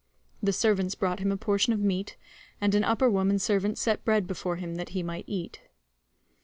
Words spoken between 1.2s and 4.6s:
a portion of meat, and an upper woman servant set bread before